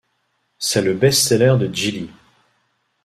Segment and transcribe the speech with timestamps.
[0.57, 2.09] C'est le best-seller de Geely.